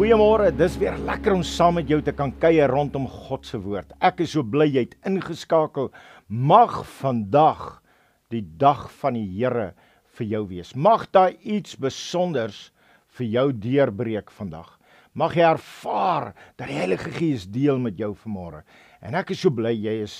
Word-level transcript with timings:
Goeiemôre, 0.00 0.46
dis 0.56 0.78
weer 0.80 0.94
lekker 1.04 1.34
om 1.34 1.42
saam 1.44 1.74
met 1.76 1.90
jou 1.92 1.98
te 2.00 2.14
kan 2.16 2.30
kuier 2.40 2.72
rondom 2.72 3.04
God 3.04 3.44
se 3.44 3.58
woord. 3.60 3.90
Ek 4.00 4.22
is 4.24 4.30
so 4.32 4.40
bly 4.40 4.64
jy 4.64 4.86
het 4.86 4.94
ingeskakel. 5.04 5.90
Mag 6.24 6.78
vandag 7.02 7.82
die 8.32 8.40
dag 8.40 8.86
van 9.02 9.18
die 9.18 9.26
Here 9.34 9.74
vir 10.16 10.30
jou 10.30 10.40
wees. 10.54 10.70
Mag 10.72 11.04
daar 11.12 11.36
iets 11.44 11.76
besonders 11.76 12.70
vir 13.18 13.28
jou 13.28 13.44
deurbreek 13.52 14.32
vandag. 14.38 14.70
Mag 15.12 15.36
jy 15.36 15.44
ervaar 15.50 16.30
dat 16.54 16.70
die 16.70 16.78
Heilige 16.80 17.12
Gees 17.18 17.44
deel 17.44 17.76
met 17.76 18.00
jou 18.00 18.14
vanmôre. 18.22 18.62
En 19.04 19.18
ek 19.20 19.34
is 19.36 19.44
so 19.44 19.52
bly 19.52 19.74
jy 19.76 19.98
is 20.06 20.14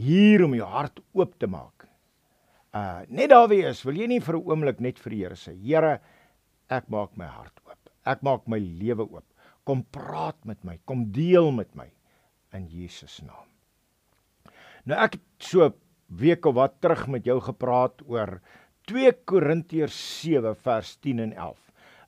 hier 0.00 0.46
om 0.46 0.56
jou 0.56 0.70
hart 0.78 0.96
oop 1.12 1.36
te 1.36 1.50
maak. 1.58 1.84
Uh 2.72 3.04
net 3.12 3.34
daar 3.36 3.52
wees, 3.52 3.84
wil 3.84 4.00
jy 4.00 4.08
nie 4.08 4.24
vir 4.24 4.40
'n 4.40 4.48
oomblik 4.48 4.80
net 4.80 4.96
vir 4.96 5.10
die 5.12 5.20
Here 5.26 5.36
sê, 5.36 5.52
Here, 5.52 6.00
ek 6.70 6.88
maak 6.88 7.18
my 7.20 7.28
hart 7.28 7.60
oop. 7.68 7.69
Ek 8.08 8.22
maak 8.24 8.46
my 8.48 8.58
lewe 8.58 9.04
oop. 9.04 9.26
Kom 9.68 9.84
praat 9.92 10.38
met 10.48 10.62
my, 10.64 10.78
kom 10.88 11.10
deel 11.12 11.50
met 11.52 11.74
my 11.76 11.90
in 12.56 12.66
Jesus 12.70 13.20
naam. 13.22 13.46
Nou 14.88 14.96
ek 14.98 15.18
het 15.18 15.50
so 15.50 15.70
week 16.20 16.46
of 16.48 16.56
wat 16.56 16.80
terug 16.82 17.06
met 17.12 17.28
jou 17.28 17.38
gepraat 17.44 18.00
oor 18.08 18.38
2 18.90 19.12
Korintiërs 19.28 19.98
7 20.22 20.56
vers 20.64 20.96
10 21.04 21.20
en 21.26 21.34
11. 21.36 21.60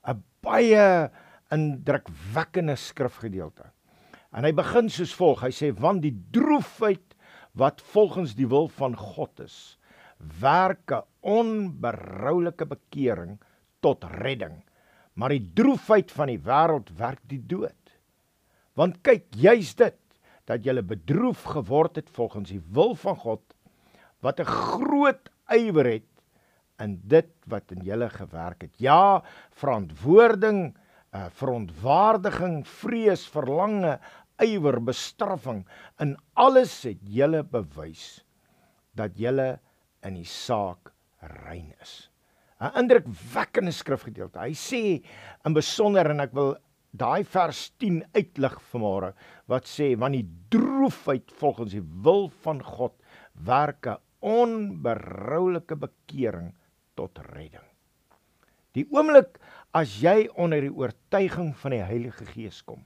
'n 0.09 0.23
Baie 0.43 1.09
indrukwekkende 1.53 2.75
skrifgedeelte. 2.75 3.69
En 4.33 4.43
hy 4.43 4.51
begin 4.51 4.89
soos 4.89 5.13
volg. 5.13 5.43
Hy 5.45 5.53
sê 5.53 5.71
want 5.71 6.01
die 6.01 6.15
droefheid 6.33 7.15
wat 7.53 7.81
volgens 7.93 8.33
die 8.35 8.49
wil 8.49 8.67
van 8.67 8.97
God 8.97 9.39
is, 9.45 9.77
werk 10.41 10.91
'n 10.91 11.05
onberoulike 11.21 12.65
bekering 12.65 13.39
tot 13.79 14.03
redding 14.03 14.63
maar 15.13 15.33
die 15.35 15.45
droefheid 15.55 16.11
van 16.11 16.31
die 16.31 16.41
wêreld 16.41 16.89
werk 16.97 17.21
die 17.29 17.41
dood. 17.41 17.93
Want 18.77 19.01
kyk, 19.05 19.27
juis 19.37 19.75
dit 19.77 19.99
dat 20.49 20.65
jy 20.65 20.81
bedroef 20.81 21.45
geword 21.53 22.01
het 22.01 22.09
volgens 22.11 22.49
die 22.51 22.63
wil 22.73 22.95
van 22.99 23.15
God 23.15 23.43
wat 24.23 24.39
'n 24.39 24.49
groot 24.49 25.29
ywer 25.51 25.85
het 25.85 26.09
in 26.79 26.99
dit 27.07 27.29
wat 27.47 27.71
in 27.71 27.83
julle 27.83 28.09
gewerk 28.09 28.61
het. 28.61 28.75
Ja, 28.79 29.23
verantwoording, 29.51 30.75
uh, 31.13 31.29
verontwaardiging, 31.29 32.63
vrees, 32.67 33.27
verlange, 33.27 33.99
ywer, 34.41 34.79
bestraffing, 34.81 35.65
in 35.99 36.17
alles 36.33 36.83
het 36.83 36.99
julle 37.05 37.43
bewys 37.43 38.23
dat 38.97 39.17
julle 39.17 39.59
in 40.03 40.15
die 40.15 40.27
saak 40.27 40.91
rein 41.21 41.73
is. 41.81 42.09
'n 42.63 42.79
indrukwekkende 42.79 43.71
skrifgedeelte. 43.75 44.39
Hy 44.39 44.53
sê 44.55 44.83
in 45.45 45.53
besonder 45.53 46.09
en 46.11 46.23
ek 46.23 46.33
wil 46.33 46.55
daai 46.93 47.23
vers 47.25 47.71
10 47.81 48.03
uitlig 48.15 48.55
vanmôre 48.71 49.13
wat 49.51 49.67
sê 49.67 49.93
want 49.99 50.15
die 50.15 50.27
droefheid 50.53 51.33
volgens 51.41 51.75
die 51.75 51.85
wil 52.05 52.29
van 52.45 52.61
God 52.63 52.95
werk 53.33 53.87
'n 53.87 53.99
onberoulike 54.23 55.75
bekering 55.75 56.53
tot 56.95 57.19
redding. 57.33 57.65
Die 58.73 58.85
oomblik 58.89 59.39
as 59.73 59.99
jy 60.01 60.29
onder 60.37 60.61
die 60.61 60.73
oortuiging 60.73 61.53
van 61.57 61.71
die 61.71 61.83
Heilige 61.83 62.25
Gees 62.25 62.61
kom, 62.61 62.85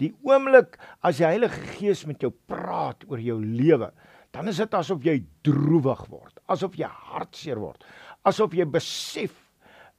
die 0.00 0.12
oomblik 0.24 0.78
as 1.04 1.20
die 1.20 1.28
Heilige 1.28 1.60
Gees 1.76 2.06
met 2.08 2.20
jou 2.20 2.32
praat 2.48 3.04
oor 3.08 3.20
jou 3.20 3.38
lewe, 3.40 3.92
dan 4.32 4.48
is 4.48 4.56
dit 4.56 4.74
asof 4.74 5.04
jy 5.04 5.18
droewig 5.44 6.06
word, 6.08 6.40
asof 6.48 6.76
jy 6.80 6.88
hartseer 6.88 7.60
word, 7.60 7.84
asof 8.28 8.54
jy 8.54 8.66
besef 8.68 9.34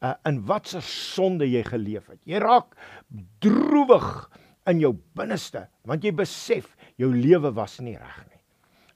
uh, 0.03 0.16
in 0.27 0.41
watter 0.47 0.83
sonde 0.85 1.47
jy 1.47 1.63
geleef 1.67 2.09
het. 2.11 2.21
Jy 2.27 2.41
raak 2.43 2.75
droewig 3.43 4.07
in 4.71 4.80
jou 4.83 4.93
binneste 5.17 5.67
want 5.89 6.05
jy 6.05 6.13
besef 6.15 6.75
jou 6.99 7.11
lewe 7.13 7.52
was 7.55 7.80
nie 7.83 7.97
reg 7.97 8.19
nie. 8.27 8.41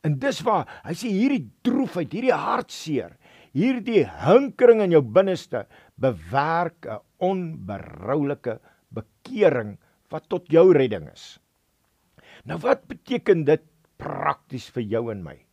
En 0.07 0.16
dis 0.22 0.40
waar 0.46 0.68
hy 0.85 0.94
sê 0.96 1.09
hierdie 1.12 1.50
droefheid, 1.66 2.13
hierdie 2.13 2.35
hartseer, 2.35 3.18
hierdie 3.57 4.06
hinkering 4.24 4.84
in 4.85 4.94
jou 4.96 5.02
binneste 5.02 5.66
bewerk 6.00 6.85
'n 6.85 7.02
onberoulike 7.19 8.59
bekering 8.94 9.78
wat 10.12 10.29
tot 10.29 10.47
jou 10.47 10.72
redding 10.73 11.09
is. 11.12 11.40
Nou 12.46 12.57
wat 12.63 12.88
beteken 12.88 13.44
dit 13.44 13.63
prakties 13.97 14.69
vir 14.69 14.84
jou 14.84 15.12
en 15.12 15.23
my? 15.23 15.47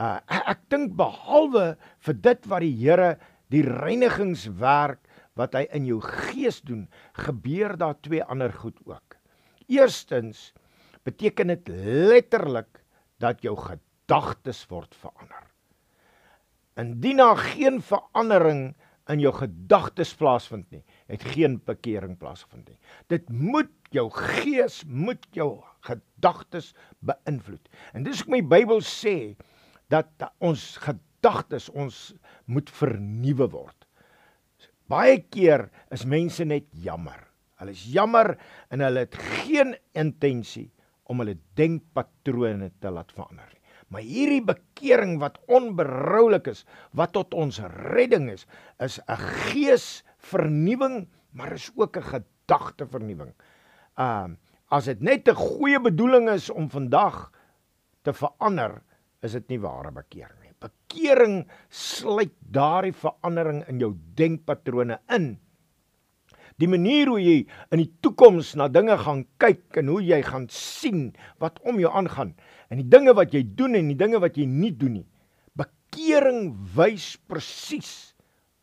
Uh 0.00 0.18
ek, 0.26 0.42
ek 0.54 0.60
dink 0.72 0.94
behalwe 0.96 1.72
vir 2.06 2.18
dit 2.24 2.48
wat 2.48 2.64
die 2.64 2.76
Here 2.80 3.10
die 3.52 3.64
reinigingswerk 3.66 5.02
wat 5.36 5.56
hy 5.56 5.66
in 5.76 5.86
jou 5.88 5.98
gees 6.04 6.60
doen, 6.64 6.86
gebeur 7.16 7.76
daar 7.80 7.96
twee 8.04 8.24
ander 8.24 8.52
goed 8.52 8.78
ook. 8.88 9.16
Eerstens 9.68 10.50
beteken 11.06 11.52
dit 11.54 11.68
letterlik 12.12 12.82
dat 13.22 13.42
jou 13.44 13.54
gedagtes 13.56 14.64
word 14.70 14.94
verander. 14.98 15.48
Indien 16.80 17.20
daar 17.20 17.40
geen 17.40 17.80
verandering 17.84 18.72
in 19.10 19.20
jou 19.20 19.32
gedagtes 19.34 20.12
plaasvind 20.16 20.68
nie, 20.72 20.82
het 21.10 21.24
geen 21.34 21.58
bekering 21.66 22.14
plaasgevind 22.20 22.70
nie. 22.70 22.78
Dit 23.10 23.28
moet 23.28 23.72
jou 23.92 24.06
gees 24.14 24.82
moet 24.86 25.24
jou 25.36 25.56
gedagtes 25.84 26.70
beïnvloed. 27.04 27.66
En 27.92 28.06
dis 28.06 28.22
hoekom 28.22 28.38
die 28.38 28.50
Bybel 28.54 28.84
sê 28.86 29.16
dat 29.92 30.28
ons 30.40 30.76
gedagtes 30.82 31.68
ons 31.70 31.96
moet 32.50 32.70
vernuwe 32.80 33.48
word. 33.52 33.76
Baie 34.90 35.20
keer 35.32 35.68
is 35.94 36.04
mense 36.08 36.44
net 36.44 36.66
jammer. 36.84 37.20
Hulle 37.60 37.74
is 37.76 37.84
jammer 37.94 38.34
en 38.74 38.82
hulle 38.82 39.06
het 39.06 39.16
geen 39.44 39.76
intensie 39.98 40.70
om 41.10 41.22
hulle 41.22 41.38
denkpatrone 41.58 42.72
te 42.82 42.90
laat 42.90 43.12
verander 43.14 43.46
nie. 43.46 43.60
Maar 43.92 44.04
hierdie 44.08 44.44
bekering 44.48 45.18
wat 45.20 45.36
onberoulik 45.52 46.48
is, 46.48 46.64
wat 46.96 47.12
tot 47.12 47.34
ons 47.36 47.60
redding 47.92 48.30
is, 48.32 48.46
is 48.80 48.98
'n 49.04 49.20
geesvernuwing, 49.52 51.08
maar 51.32 51.52
is 51.52 51.70
ook 51.76 51.96
'n 51.96 52.08
gedagtevernuwing. 52.14 53.34
Um 53.98 54.38
as 54.70 54.84
dit 54.84 55.00
net 55.00 55.28
'n 55.28 55.34
goeie 55.34 55.80
bedoeling 55.80 56.30
is 56.30 56.50
om 56.50 56.70
vandag 56.70 57.30
te 58.02 58.12
verander, 58.12 58.82
is 59.22 59.36
dit 59.38 59.54
nie 59.54 59.60
ware 59.62 59.92
bekering 59.94 60.38
nie. 60.42 60.52
Bekering 60.62 61.36
sluit 61.70 62.34
daardie 62.54 62.94
verandering 62.94 63.62
in 63.70 63.80
jou 63.82 63.92
denkpatrone 64.18 64.98
in. 65.14 65.32
Die 66.60 66.68
manier 66.68 67.08
hoe 67.10 67.20
jy 67.22 67.36
in 67.72 67.80
die 67.80 67.90
toekoms 68.04 68.52
na 68.60 68.68
dinge 68.70 68.94
gaan 69.00 69.24
kyk 69.42 69.80
en 69.80 69.88
hoe 69.90 70.02
jy 70.04 70.20
gaan 70.26 70.46
sien 70.52 71.08
wat 71.42 71.58
om 71.66 71.80
jou 71.80 71.90
aangaan 71.90 72.34
en 72.70 72.82
die 72.82 72.88
dinge 72.88 73.14
wat 73.16 73.34
jy 73.34 73.42
doen 73.56 73.78
en 73.78 73.88
die 73.90 73.98
dinge 73.98 74.20
wat 74.22 74.36
jy 74.38 74.46
nie 74.48 74.72
doen 74.76 75.00
nie. 75.00 75.08
Bekering 75.58 76.52
wys 76.76 77.14
presies 77.28 78.12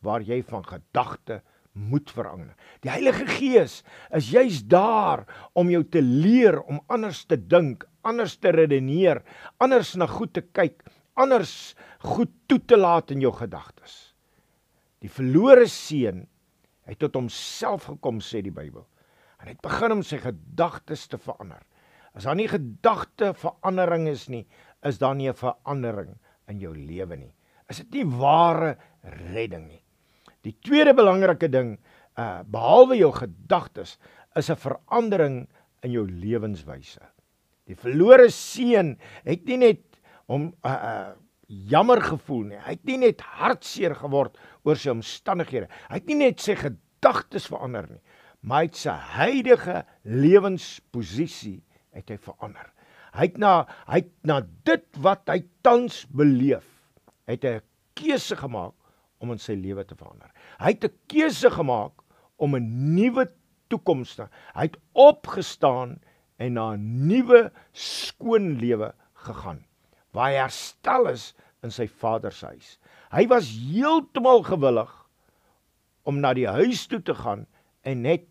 waar 0.04 0.24
jy 0.24 0.40
van 0.46 0.64
gedagte 0.64 1.40
moet 1.72 2.10
verander. 2.10 2.54
Die 2.82 2.90
Heilige 2.90 3.26
Gees 3.30 3.80
is 4.16 4.30
juis 4.32 4.62
daar 4.66 5.24
om 5.58 5.70
jou 5.70 5.82
te 5.86 6.02
leer 6.02 6.60
om 6.60 6.80
anders 6.90 7.24
te 7.30 7.38
dink, 7.38 7.86
anders 8.02 8.36
te 8.40 8.52
redeneer, 8.54 9.22
anders 9.62 9.94
na 9.94 10.08
goed 10.10 10.34
te 10.34 10.42
kyk, 10.42 10.82
anders 11.20 11.74
goed 12.02 12.32
toe 12.50 12.58
te 12.66 12.78
laat 12.78 13.12
in 13.14 13.22
jou 13.22 13.32
gedagtes. 13.36 14.14
Die 15.00 15.12
verlore 15.12 15.68
seun 15.70 16.26
het 16.88 16.98
tot 17.00 17.16
homself 17.16 17.88
gekom 17.88 18.20
sê 18.24 18.42
die 18.44 18.54
Bybel. 18.54 18.84
En 19.40 19.48
hy 19.48 19.54
het 19.54 19.64
begin 19.64 19.94
om 19.94 20.02
sy 20.04 20.18
gedagtes 20.20 21.06
te 21.08 21.20
verander. 21.20 21.62
As 22.12 22.26
daar 22.26 22.36
nie 22.36 22.50
gedagte 22.50 23.30
verandering 23.38 24.08
is 24.10 24.26
nie, 24.28 24.44
is 24.84 24.98
daar 24.98 25.14
nie 25.14 25.28
'n 25.28 25.38
verandering 25.38 26.18
in 26.48 26.58
jou 26.58 26.74
lewe 26.74 27.16
nie. 27.16 27.34
Is 27.68 27.78
dit 27.78 27.92
nie 27.92 28.18
ware 28.18 28.76
redding 29.02 29.68
nie? 29.68 29.82
Die 30.46 30.56
tweede 30.64 30.94
belangrike 30.96 31.50
ding, 31.52 31.74
uh 32.18 32.40
behalwe 32.48 32.96
jou 32.96 33.12
gedagtes, 33.12 33.98
is 34.36 34.50
'n 34.50 34.56
verandering 34.56 35.48
in 35.82 35.92
jou 35.92 36.06
lewenswyse. 36.06 37.02
Die 37.66 37.76
verlore 37.76 38.30
seun 38.30 38.98
het 39.24 39.44
nie 39.44 39.56
net 39.56 40.00
hom 40.26 40.54
uh, 40.64 40.70
uh 40.70 41.12
jammer 41.50 42.00
gevoel 42.00 42.44
nie. 42.52 42.58
Hy 42.62 42.76
het 42.76 42.84
nie 42.86 42.98
net 42.98 43.20
hartseer 43.20 43.94
geword 43.98 44.38
oor 44.62 44.78
sy 44.78 44.92
omstandighede. 44.92 45.66
Hy 45.90 45.98
het 45.98 46.06
nie 46.06 46.20
net 46.20 46.40
sy 46.40 46.54
gedagtes 46.54 47.48
verander 47.50 47.88
nie, 47.90 48.02
maar 48.40 48.62
hy 48.62 48.68
het 48.68 48.78
sy 48.78 48.94
huidige 49.18 49.84
lewensposisie 50.04 51.60
het 51.92 52.10
hy 52.10 52.18
verander. 52.22 52.70
Hy 53.12 53.26
het 53.26 53.38
na 53.42 53.54
hy 53.88 54.04
het 54.04 54.12
na 54.22 54.40
dit 54.64 54.86
wat 55.02 55.26
hy 55.26 55.42
tans 55.66 56.04
beleef, 56.14 56.66
het 57.26 57.42
hy 57.42 57.58
'n 57.58 57.66
keuse 57.98 58.36
gemaak 58.36 58.74
om 59.20 59.32
in 59.34 59.38
sy 59.38 59.54
lewe 59.54 59.84
te 59.84 59.94
verander. 59.94 60.30
Hy 60.58 60.72
het 60.74 60.84
'n 60.84 60.98
keuse 61.08 61.50
gemaak 61.50 61.92
om 62.38 62.56
'n 62.56 62.94
nuwe 62.94 63.30
toekoms 63.68 64.14
te. 64.16 64.28
Hy 64.54 64.66
het 64.68 64.78
opgestaan 64.92 66.00
en 66.38 66.52
na 66.54 66.72
'n 66.74 67.06
nuwe 67.06 67.52
skoon 67.72 68.58
lewe 68.58 68.94
gegaan 69.14 69.64
waar 70.12 70.30
hy 70.30 70.40
herstel 70.40 71.06
is 71.06 71.34
in 71.62 71.70
sy 71.70 71.86
Vader 71.86 72.32
se 72.32 72.46
huis. 72.46 72.78
Hy 73.12 73.26
was 73.30 73.50
heeltemal 73.50 74.42
gewillig 74.42 74.90
om 76.08 76.20
na 76.20 76.32
die 76.34 76.48
huis 76.48 76.86
toe 76.90 77.02
te 77.02 77.14
gaan 77.14 77.46
en 77.82 78.02
net 78.02 78.26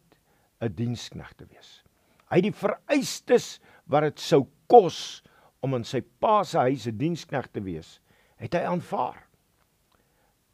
'n 0.61 0.73
diensknegt 0.75 1.37
te 1.37 1.45
wees. 1.45 1.83
Hy 2.29 2.41
het 2.41 2.43
die 2.43 2.51
vereistes 2.51 3.59
wat 3.87 4.03
dit 4.03 4.19
sou 4.19 4.47
kos 4.67 5.23
om 5.61 5.73
in 5.75 5.83
sy 5.83 6.01
pa 6.01 6.43
se 6.43 6.57
huis 6.57 6.87
'n 6.87 6.97
diensknegt 6.97 7.53
te 7.53 7.61
wees, 7.61 7.99
het 8.37 8.53
hy 8.53 8.63
aanvaar. 8.65 9.28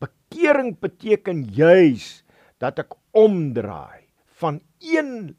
Bekering 0.04 0.76
beteken 0.80 1.44
juis 1.56 2.24
dat 2.60 2.80
ek 2.84 2.96
omdraai 3.16 4.06
van 4.42 4.60
een 4.84 5.36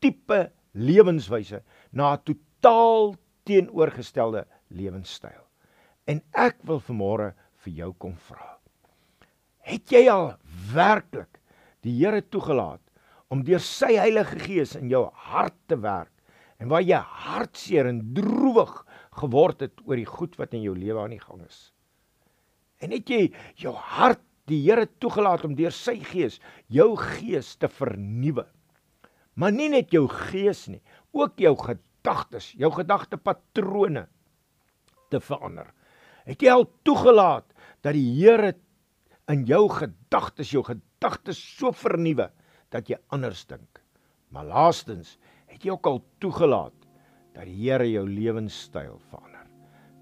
tipe 0.00 0.50
lewenswyse 0.72 1.62
na 1.92 2.14
'n 2.16 2.22
totaal 2.24 3.14
teenoorgestelde 3.44 4.46
lewenstyl. 4.68 5.44
En 6.06 6.22
ek 6.32 6.56
wil 6.64 6.80
vanmôre 6.80 7.32
vir 7.64 7.72
jou 7.72 7.92
kom 7.92 8.16
vra. 8.16 8.58
Het 9.60 9.92
jy 9.92 10.08
al 10.08 10.36
werklik 10.74 11.40
die 11.84 11.92
Here 11.98 12.22
toegelaat 12.22 12.80
om 13.28 13.44
deur 13.44 13.60
sy 13.60 13.94
Heilige 13.96 14.38
Gees 14.38 14.74
in 14.76 14.88
jou 14.88 15.10
hart 15.12 15.56
te 15.68 15.76
werk 15.76 16.12
en 16.58 16.68
waar 16.68 16.82
jy 16.82 16.98
hartseer 16.98 17.86
en 17.86 18.00
droewig 18.14 18.72
geword 19.20 19.60
het 19.60 19.80
oor 19.84 19.96
die 19.96 20.08
goed 20.08 20.36
wat 20.38 20.54
in 20.54 20.62
jou 20.62 20.74
lewe 20.76 21.00
aan 21.00 21.14
die 21.14 21.22
gang 21.22 21.44
is? 21.46 21.72
En 22.84 22.94
het 22.94 23.10
jy 23.10 23.28
jou 23.58 23.74
hart 23.74 24.22
die 24.48 24.60
Here 24.64 24.86
toegelaat 25.00 25.44
om 25.44 25.56
deur 25.58 25.74
sy 25.74 25.98
Gees 26.00 26.38
jou 26.72 26.94
gees 26.96 27.54
te 27.60 27.68
vernuwe? 27.68 28.46
Maar 29.38 29.54
nie 29.54 29.68
net 29.70 29.92
jou 29.94 30.06
gees 30.10 30.66
nie, 30.70 30.80
ook 31.14 31.38
jou 31.38 31.54
gedagtes, 31.60 32.52
jou 32.58 32.70
gedagtepatrone 32.74 34.06
te 35.12 35.20
verander. 35.22 35.68
Het 36.28 36.42
jy 36.44 36.54
al 36.54 36.66
toegelaat 36.86 37.46
dat 37.84 37.94
die 37.94 38.08
Here 38.18 38.54
in 39.28 39.44
jou 39.48 39.66
gedagtes, 39.70 40.50
jou 40.52 40.64
gedagtes 40.66 41.38
so 41.38 41.72
vernuwe 41.76 42.30
dat 42.74 42.90
jy 42.90 42.98
anders 43.14 43.44
dink? 43.48 43.82
Maar 44.34 44.48
laastens, 44.50 45.16
het 45.48 45.64
jy 45.64 45.72
ook 45.76 45.86
al 45.88 46.02
toegelaat 46.20 46.74
dat 47.36 47.46
die 47.46 47.60
Here 47.62 47.86
jou 47.88 48.04
lewenstyl 48.08 48.98
verander? 49.10 49.46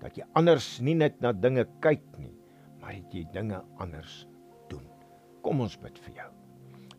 Dat 0.01 0.17
jy 0.19 0.27
anders 0.39 0.77
nie 0.85 0.97
net 0.97 1.21
na 1.25 1.33
dinge 1.33 1.67
kyk 1.85 2.05
nie, 2.21 2.36
maar 2.87 3.01
dat 3.03 3.15
jy 3.19 3.25
dinge 3.35 3.59
anders 3.83 4.29
doen. 4.71 4.85
Kom 5.43 5.59
ons 5.65 5.75
bid 5.83 5.97
vir 6.05 6.21
jou. 6.21 6.29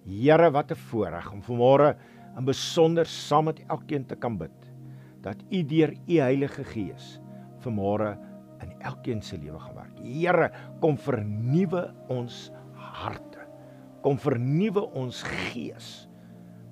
Here, 0.08 0.50
wat 0.52 0.72
'n 0.72 0.76
voorreg 0.76 1.32
om 1.32 1.42
vanmôre 1.42 1.96
in 2.38 2.46
besonder 2.46 3.06
saam 3.06 3.46
met 3.46 3.64
elkeen 3.70 4.06
te 4.06 4.16
kan 4.16 4.38
bid 4.38 4.74
dat 5.22 5.38
U 5.50 5.64
deur 5.64 5.94
U 6.08 6.20
Heilige 6.20 6.64
Gees 6.64 7.20
vanmôre 7.64 8.18
in 8.62 8.72
elkeen 8.82 9.22
se 9.22 9.38
lewe 9.38 9.60
gaan 9.60 9.76
werk. 9.76 9.98
Here, 10.04 10.52
kom 10.82 10.98
vernuwe 10.98 11.94
ons 12.10 12.52
harte. 12.74 13.40
Kom 14.02 14.18
vernuwe 14.18 14.92
ons 14.94 15.24
gees. 15.24 16.10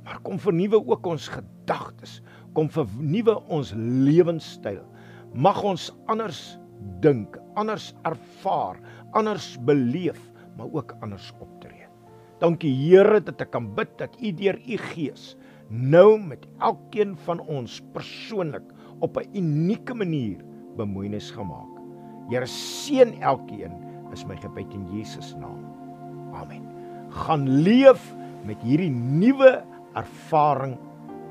Maar 0.04 0.20
kom 0.22 0.40
vernuwe 0.40 0.86
ook 0.88 1.06
ons 1.06 1.28
gedagtes. 1.28 2.22
Kom 2.54 2.70
vernuwe 2.70 3.40
ons 3.48 3.74
lewenstyl. 3.76 4.84
Mag 5.34 5.64
ons 5.64 5.92
anders 6.08 6.60
dink, 7.02 7.38
anders 7.56 7.94
ervaar, 8.08 8.80
anders 9.16 9.56
beleef, 9.66 10.20
maar 10.58 10.68
ook 10.72 10.96
anders 11.02 11.32
optree. 11.40 11.88
Dankie 12.44 12.74
Here 12.76 13.22
dat 13.24 13.40
ek 13.42 13.54
kan 13.56 13.72
bid 13.76 13.94
dat 14.00 14.16
U 14.20 14.32
deur 14.36 14.60
U 14.60 14.78
Gees 14.92 15.36
nou 15.70 16.20
met 16.22 16.44
elkeen 16.60 17.16
van 17.26 17.40
ons 17.48 17.80
persoonlik 17.96 18.68
op 19.00 19.18
'n 19.18 19.30
unieke 19.34 19.94
manier 19.94 20.44
bemoeienis 20.78 21.32
gemaak. 21.32 21.72
Here 22.30 22.46
seën 22.46 23.22
elkeen 23.22 23.72
is 24.12 24.26
my 24.26 24.36
gebed 24.36 24.74
in 24.74 24.86
Jesus 24.92 25.36
naam. 25.36 25.64
Amen. 26.34 26.64
Gaan 27.10 27.48
leef 27.50 28.16
met 28.46 28.62
hierdie 28.62 28.92
nuwe 28.92 29.64
ervaring 29.94 30.78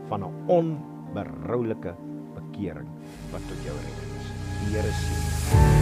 van 0.08 0.24
'n 0.24 0.34
onberoulike 0.46 1.94
bekering 2.34 2.88
wat 3.30 3.42
tot 3.48 3.60
jou 3.64 3.76
redding 3.76 4.12
is. 4.18 4.26
Die 4.60 4.76
Here 4.76 4.92
seën. 4.92 5.73